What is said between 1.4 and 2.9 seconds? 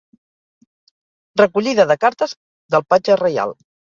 Recollida de cartes del